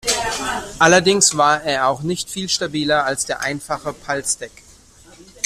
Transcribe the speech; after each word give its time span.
Allerdings 0.79 1.37
war 1.37 1.61
er 1.61 1.87
auch 1.87 2.01
nicht 2.01 2.27
viel 2.27 2.49
stabiler 2.49 3.05
als 3.05 3.25
der 3.27 3.41
einfache 3.41 3.93
Palstek. 3.93 4.63